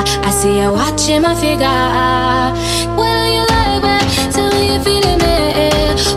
I 0.00 0.30
see 0.30 0.60
you 0.60 0.72
watching 0.72 1.22
my 1.22 1.34
figure. 1.34 1.68
Will 2.96 3.26
you 3.36 3.44
like 3.54 3.82
me? 3.82 3.98
Tell 4.32 4.50
me 4.54 4.72
you're 4.72 4.82
feeling 4.82 5.18
me. 5.18 5.36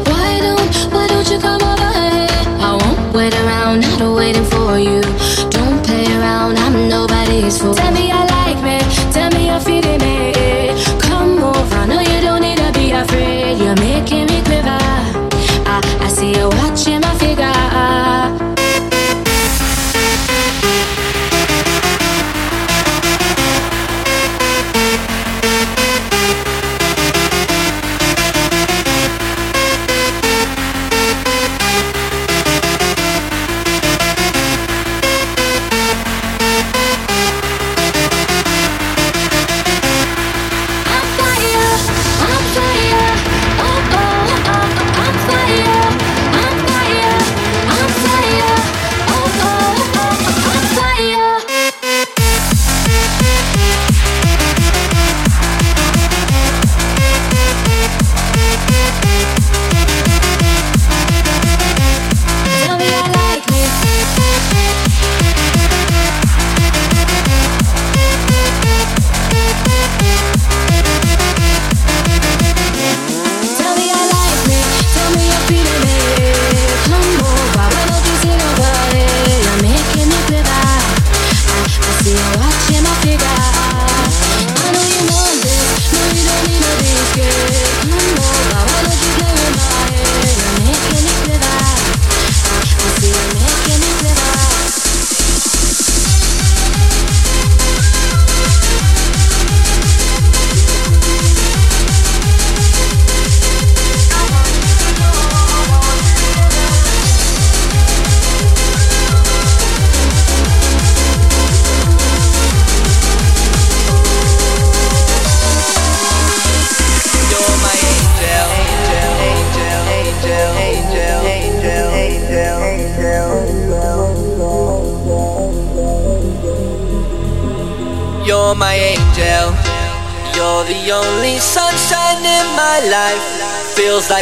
Why 0.09 0.39
don't 0.45 0.93
Why 0.93 1.07
don't 1.07 1.29
you 1.29 1.39
come 1.39 1.61
over 1.61 1.91
here? 1.91 2.27
I 2.67 2.79
won't 2.81 3.15
wait 3.15 3.33
around. 3.33 3.52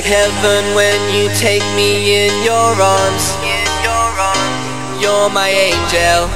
like 0.02 0.10
heaven 0.10 0.74
when 0.74 1.14
you 1.14 1.30
take 1.36 1.62
me 1.76 2.26
in 2.26 2.44
your 2.44 2.74
arms. 2.82 3.36
You're 5.00 5.30
my 5.30 5.50
angel. 5.50 6.28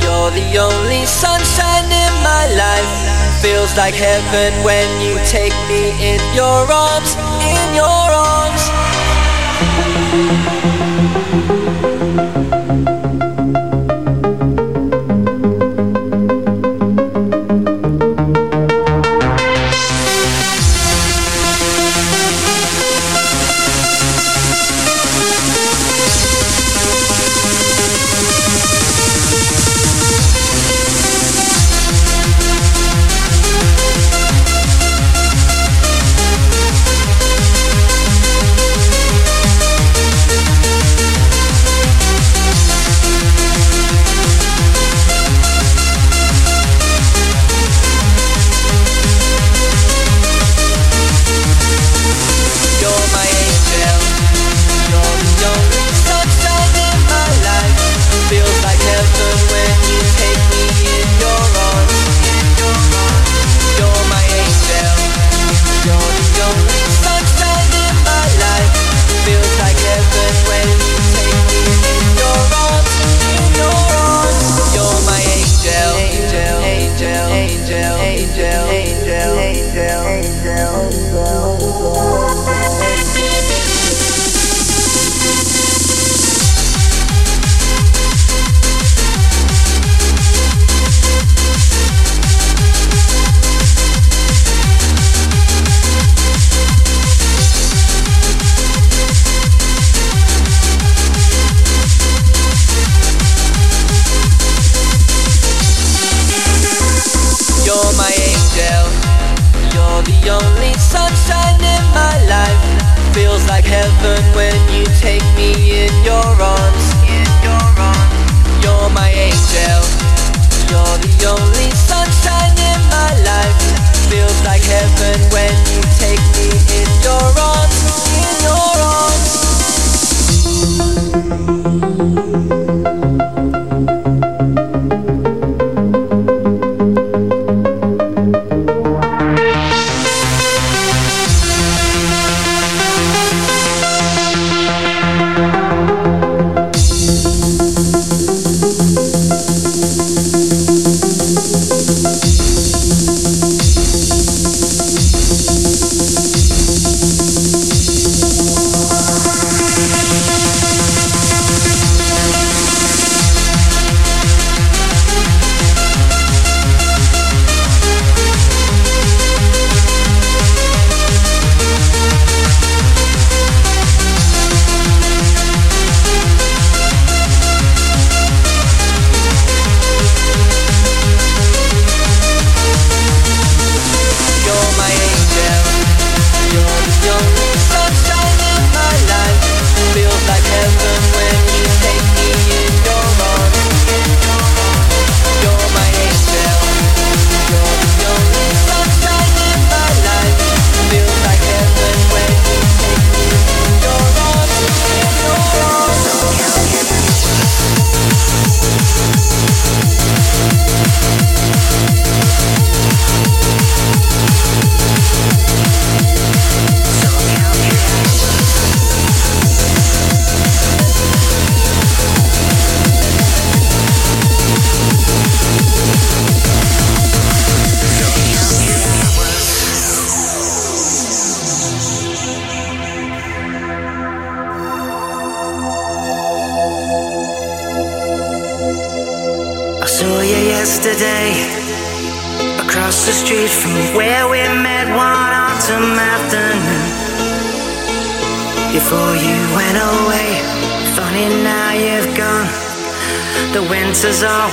You're 0.00 0.30
the 0.30 0.58
only 0.58 1.04
sunshine 1.04 1.90
in 1.90 2.14
my 2.22 2.46
life. 2.54 3.42
Feels 3.42 3.76
like 3.76 3.94
heaven 3.94 4.52
when 4.62 4.86
you 5.00 5.18
take 5.26 5.54
me 5.68 5.90
in 6.12 6.20
your 6.36 6.70
arms. 6.70 7.16
In 7.42 7.74
your 7.74 8.12
arms. 10.70 10.83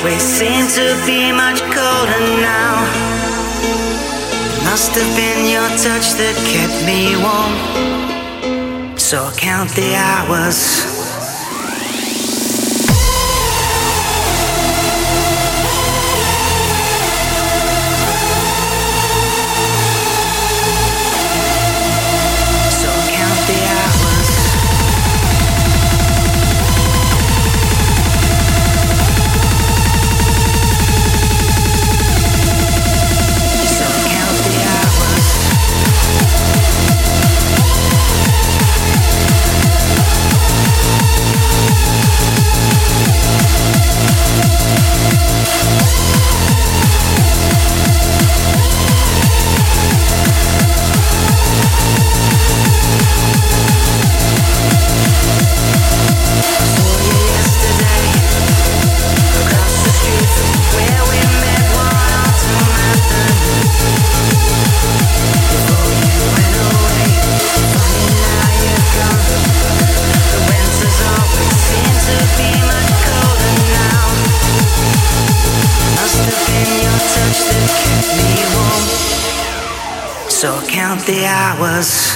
Always 0.02 0.22
seem 0.24 0.66
to 0.68 1.06
be 1.06 1.32
much 1.32 1.62
colder 1.62 2.26
now. 2.42 2.74
It 4.58 4.64
must 4.64 4.96
have 4.96 5.16
been 5.16 5.46
your 5.46 5.70
touch 5.78 6.14
that 6.18 6.36
kept 6.50 6.78
me 6.90 7.16
warm. 7.22 8.98
So 8.98 9.26
I 9.26 9.34
count 9.38 9.70
the 9.76 9.94
hours. 9.94 10.81
The 81.58 82.11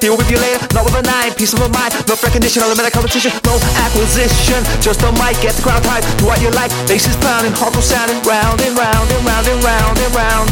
deal 0.00 0.16
with 0.16 0.30
you 0.30 0.38
later 0.38 0.62
Not 0.74 0.84
with 0.86 0.94
a 0.94 1.02
nine, 1.02 1.34
peace 1.34 1.52
of 1.52 1.60
mind 1.70 1.92
No 2.06 2.14
recognition, 2.22 2.62
eliminate 2.62 2.92
competition 2.92 3.32
No 3.44 3.58
acquisition, 3.86 4.62
just 4.80 5.02
a 5.02 5.10
mic 5.18 5.38
Get 5.42 5.54
the 5.54 5.62
crowd 5.62 5.84
hype, 5.86 6.06
do 6.18 6.26
what 6.26 6.40
you 6.40 6.50
like 6.54 6.70
Bass 6.86 7.06
is 7.06 7.16
pounding, 7.18 7.52
hardcore 7.52 7.82
sounding 7.82 8.18
Round 8.22 8.60
and 8.62 8.74
round 8.78 9.08
and 9.10 9.22
round 9.26 9.46
and 9.46 9.60
round 9.62 9.98
and 9.98 10.14
round 10.14 10.47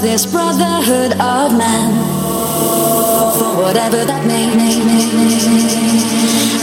this 0.00 0.26
brotherhood 0.26 1.12
of 1.18 1.56
man, 1.58 1.90
for 3.38 3.50
whatever 3.62 4.04
that 4.04 4.22
may 4.26 4.46
mean. 4.46 4.86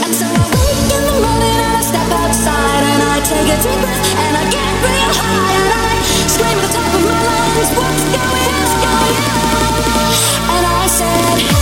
And 0.00 0.12
so 0.14 0.24
I 0.24 0.44
wake 0.56 0.88
in 0.96 1.02
the 1.04 1.16
morning 1.20 1.58
and 1.60 1.76
I 1.76 1.82
step 1.84 2.08
outside 2.16 2.82
and 2.86 3.00
I 3.04 3.20
take 3.28 3.48
a 3.52 3.58
deep 3.60 3.76
breath 3.82 4.08
and 4.24 4.34
I 4.40 4.44
get 4.48 4.72
real 4.80 5.12
high 5.20 5.52
and 5.52 5.68
I 5.68 6.00
scream 6.32 6.56
at 6.56 6.64
the 6.64 6.72
top 6.72 6.88
of 6.96 7.02
my 7.04 7.12
lungs, 7.12 7.70
what's 7.76 8.04
going, 8.08 8.46
what's 8.56 8.74
going 8.80 9.20
on? 9.36 9.76
And 10.56 10.64
I 10.64 10.86
said. 10.88 11.56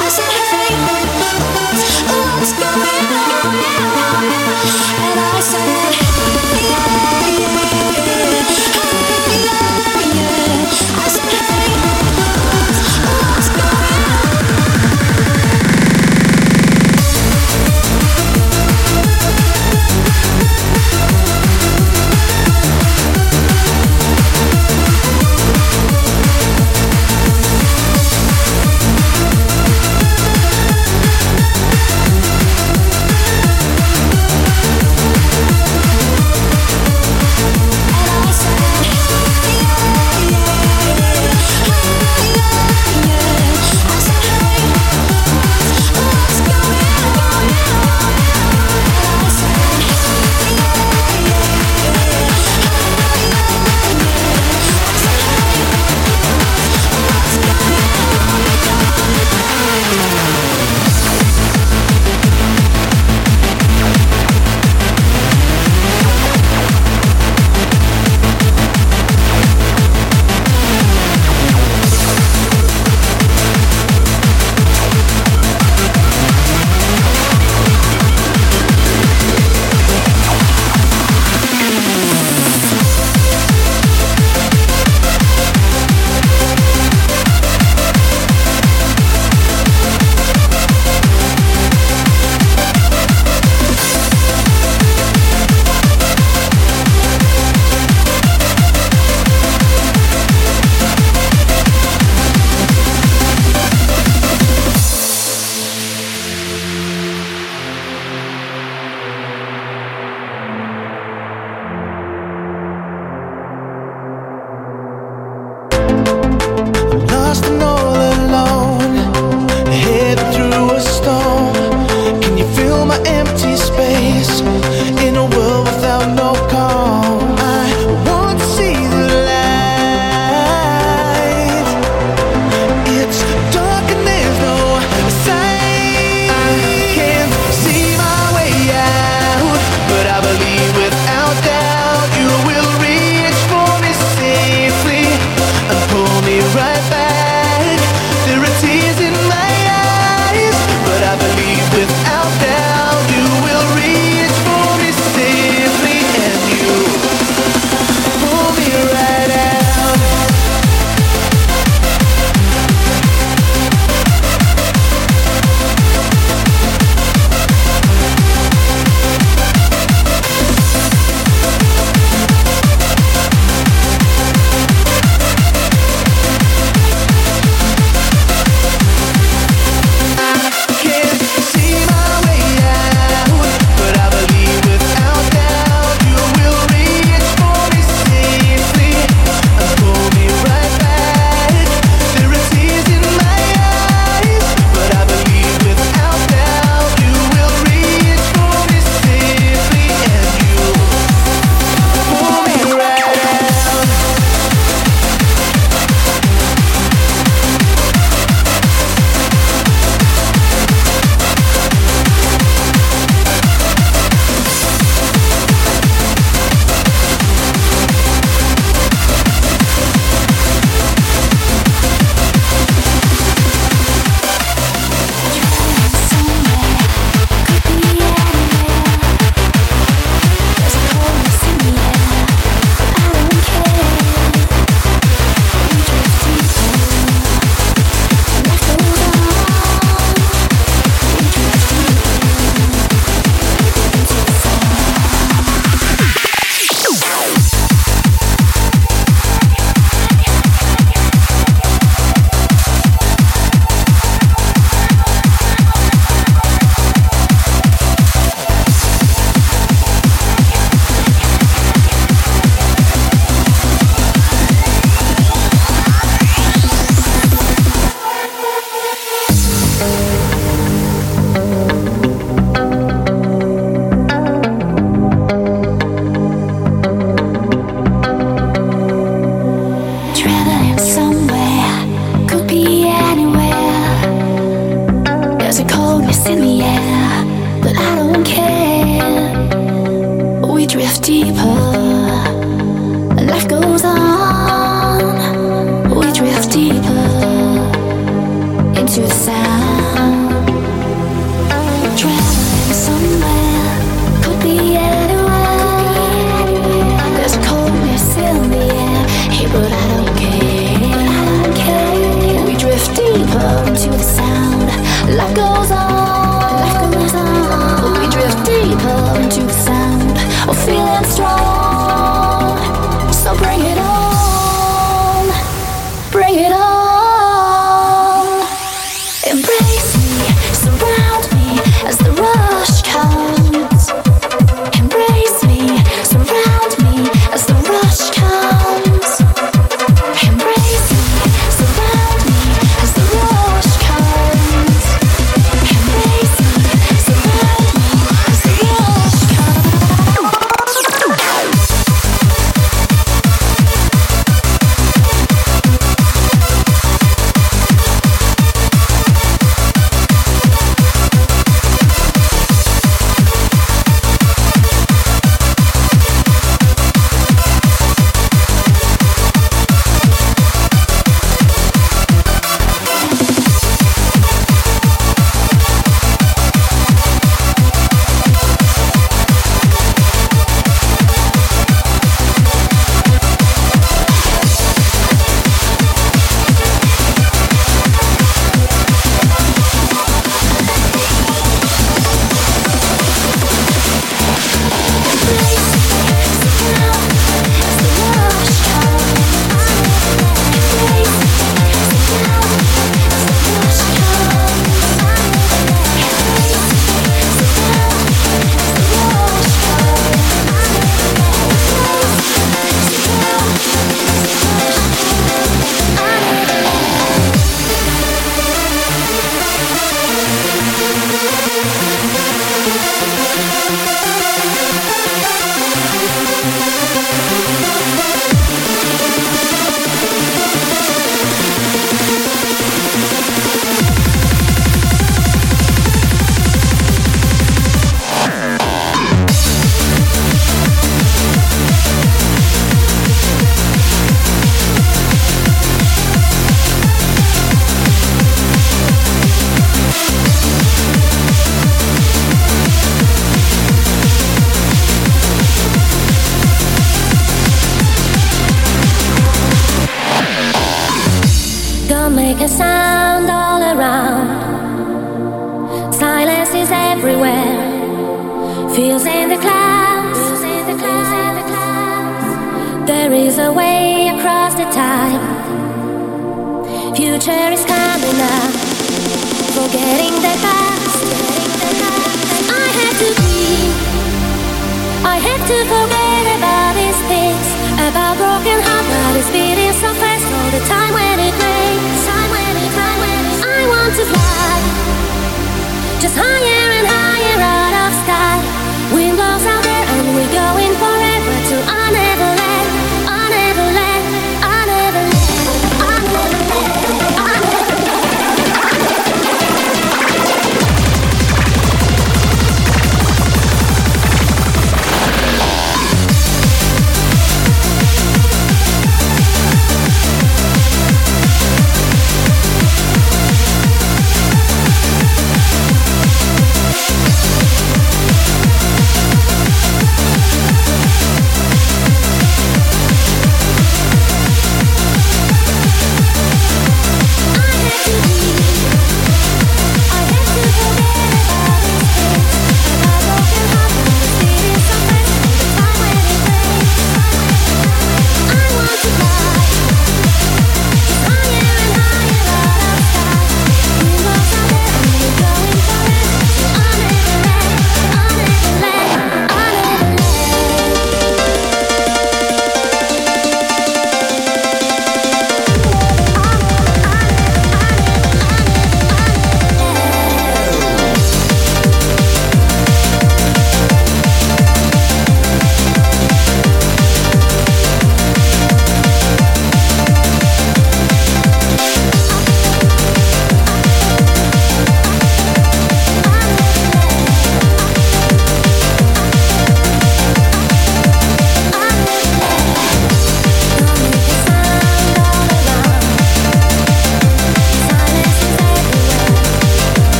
I 0.00 0.08
said 0.10 0.26
hey 0.26 0.74
what's 2.40 2.52
going 2.58 3.06
And 5.06 5.20
I 5.20 5.40
said, 5.40 5.79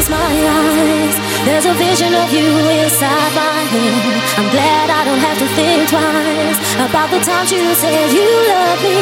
Close 0.00 0.16
my 0.16 0.32
eyes, 0.32 1.16
there's 1.44 1.66
a 1.66 1.74
vision 1.74 2.14
of 2.14 2.32
you 2.32 2.48
inside 2.80 3.32
my 3.36 3.60
head. 3.68 4.22
I'm 4.40 4.48
glad 4.48 4.88
I 4.88 5.04
don't 5.04 5.20
have 5.28 5.36
to 5.36 5.48
think 5.52 5.90
twice 5.92 6.56
about 6.88 7.10
the 7.12 7.20
times 7.20 7.52
you 7.52 7.60
said 7.74 8.08
you 8.08 8.24
love 8.48 8.80
me. 8.80 8.96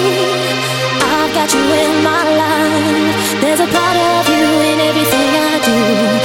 I've 0.98 1.32
got 1.38 1.54
you 1.54 1.62
in 1.62 2.02
my 2.02 2.26
life. 2.42 3.14
There's 3.40 3.60
a 3.60 3.70
part 3.70 3.96
of 4.10 4.26
you 4.26 4.42
in 4.70 4.78
everything 4.90 5.30
I 5.38 5.54
do. 5.70 5.78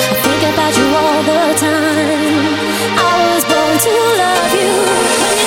I 0.09 0.15
think 0.25 0.41
about 0.41 0.73
you 0.73 0.87
all 0.89 1.21
the 1.21 1.43
time. 1.53 2.57
I 2.97 3.13
was 3.29 3.43
born 3.45 3.77
to 3.77 3.93
love 4.25 4.53
you. 4.57 5.42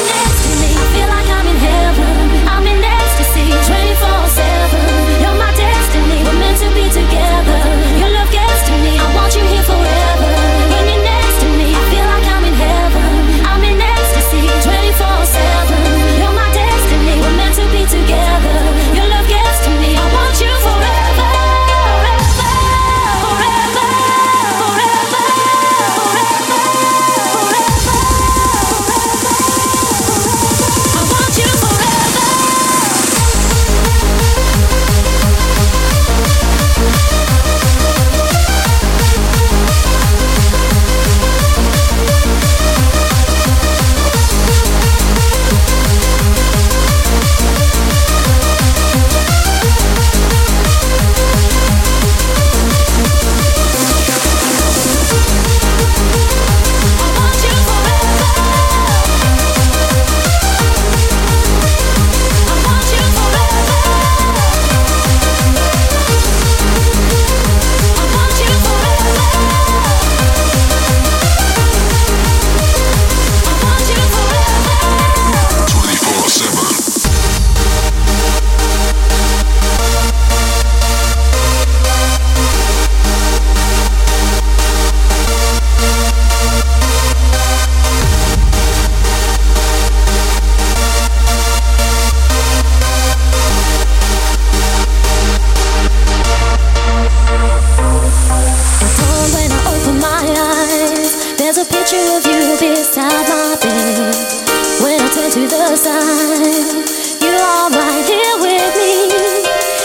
To 105.37 105.47
the 105.49 105.77
side, 105.77 106.89
you 107.21 107.37
are 107.37 107.69
right 107.69 108.07
here 108.09 108.37
with 108.41 108.73
me. 108.81 109.13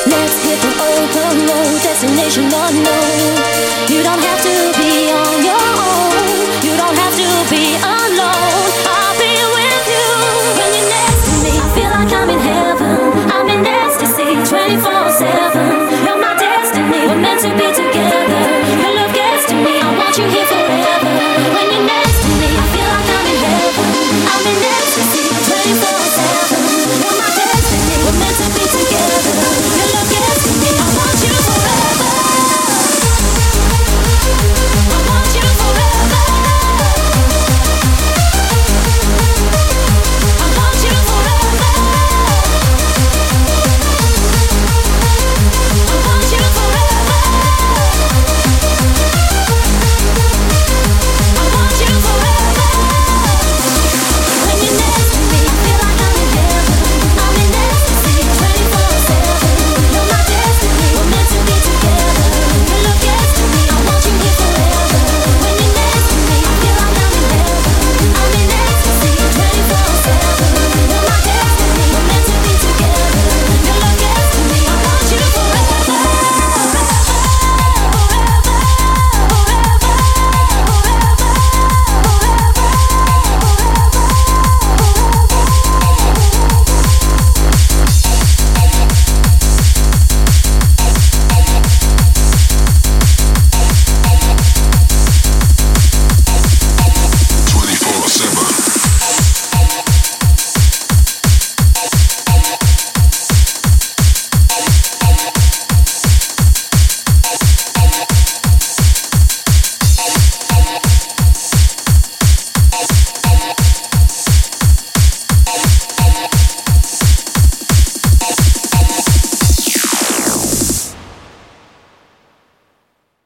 Let's 0.08 0.36
hit 0.45 0.60
the 0.64 0.72
open 0.80 1.45
road, 1.45 1.82
destination 1.84 2.45
unknown. 2.45 3.36
You 3.89 4.02
don't 4.02 4.22
have 4.24 4.41
to 4.43 4.80
be 4.80 5.12